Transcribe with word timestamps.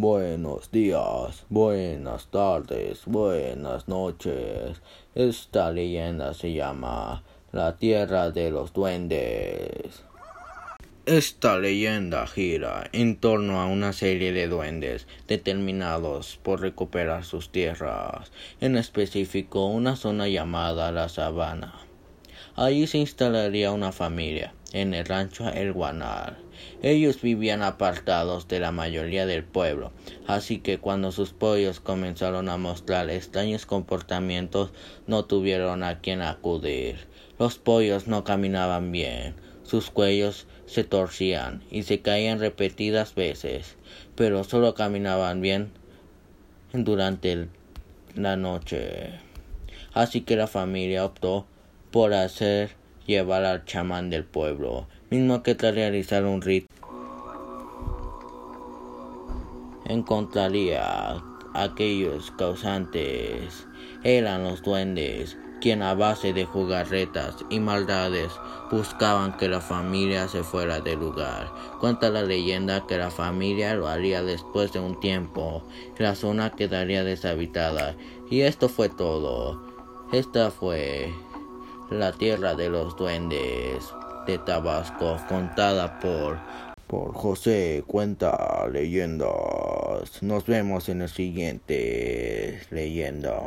Buenos 0.00 0.70
días, 0.70 1.44
buenas 1.48 2.28
tardes, 2.28 3.02
buenas 3.04 3.88
noches. 3.88 4.80
Esta 5.16 5.72
leyenda 5.72 6.34
se 6.34 6.52
llama 6.52 7.24
La 7.50 7.78
Tierra 7.78 8.30
de 8.30 8.52
los 8.52 8.72
Duendes. 8.72 10.04
Esta 11.04 11.58
leyenda 11.58 12.28
gira 12.28 12.88
en 12.92 13.16
torno 13.16 13.60
a 13.60 13.66
una 13.66 13.92
serie 13.92 14.30
de 14.30 14.46
duendes 14.46 15.08
determinados 15.26 16.38
por 16.44 16.60
recuperar 16.60 17.24
sus 17.24 17.50
tierras, 17.50 18.30
en 18.60 18.76
específico 18.76 19.66
una 19.66 19.96
zona 19.96 20.28
llamada 20.28 20.92
la 20.92 21.08
Sabana. 21.08 21.74
Allí 22.54 22.86
se 22.86 22.98
instalaría 22.98 23.72
una 23.72 23.90
familia, 23.90 24.54
en 24.72 24.94
el 24.94 25.06
rancho 25.06 25.48
El 25.48 25.72
Guanal. 25.72 26.36
Ellos 26.82 27.22
vivían 27.22 27.62
apartados 27.62 28.48
de 28.48 28.60
la 28.60 28.72
mayoría 28.72 29.26
del 29.26 29.44
pueblo, 29.44 29.92
así 30.26 30.58
que 30.58 30.78
cuando 30.78 31.12
sus 31.12 31.32
pollos 31.32 31.80
comenzaron 31.80 32.48
a 32.48 32.56
mostrar 32.56 33.10
extraños 33.10 33.66
comportamientos 33.66 34.72
no 35.06 35.24
tuvieron 35.24 35.82
a 35.82 36.00
quien 36.00 36.22
acudir. 36.22 37.06
Los 37.38 37.58
pollos 37.58 38.08
no 38.08 38.24
caminaban 38.24 38.92
bien, 38.92 39.34
sus 39.62 39.90
cuellos 39.90 40.46
se 40.66 40.84
torcían 40.84 41.62
y 41.70 41.84
se 41.84 42.00
caían 42.00 42.40
repetidas 42.40 43.14
veces, 43.14 43.76
pero 44.16 44.44
solo 44.44 44.74
caminaban 44.74 45.40
bien 45.40 45.70
durante 46.72 47.48
la 48.14 48.36
noche. 48.36 49.12
Así 49.94 50.20
que 50.20 50.36
la 50.36 50.46
familia 50.46 51.04
optó 51.04 51.46
por 51.90 52.12
hacer 52.12 52.76
llevar 53.08 53.44
al 53.44 53.64
chamán 53.64 54.10
del 54.10 54.22
pueblo, 54.22 54.86
mismo 55.10 55.42
que 55.42 55.56
tras 55.56 55.74
realizar 55.74 56.24
un 56.24 56.40
rito 56.40 56.68
encontraría 59.86 61.16
aquellos 61.54 62.30
causantes 62.32 63.66
eran 64.04 64.44
los 64.44 64.62
duendes, 64.62 65.36
quien 65.60 65.82
a 65.82 65.94
base 65.94 66.32
de 66.32 66.44
jugarretas 66.44 67.36
y 67.50 67.58
maldades 67.58 68.30
buscaban 68.70 69.36
que 69.36 69.48
la 69.48 69.60
familia 69.60 70.28
se 70.28 70.44
fuera 70.44 70.80
del 70.80 71.00
lugar. 71.00 71.50
Cuenta 71.80 72.10
la 72.10 72.22
leyenda 72.22 72.86
que 72.86 72.98
la 72.98 73.10
familia 73.10 73.74
lo 73.74 73.88
haría 73.88 74.22
después 74.22 74.72
de 74.72 74.80
un 74.80 75.00
tiempo, 75.00 75.64
la 75.98 76.14
zona 76.14 76.50
quedaría 76.50 77.02
deshabitada. 77.02 77.96
Y 78.30 78.42
esto 78.42 78.68
fue 78.68 78.88
todo. 78.88 79.60
Esta 80.12 80.50
fue 80.50 81.12
la 81.90 82.12
tierra 82.12 82.54
de 82.54 82.68
los 82.68 82.96
duendes 82.96 83.92
de 84.26 84.38
Tabasco, 84.38 85.18
contada 85.28 85.98
por, 86.00 86.38
por 86.86 87.14
José 87.14 87.82
Cuenta 87.86 88.66
Leyendas. 88.70 90.22
Nos 90.22 90.46
vemos 90.46 90.88
en 90.88 91.02
el 91.02 91.08
siguiente 91.08 92.60
leyenda. 92.70 93.40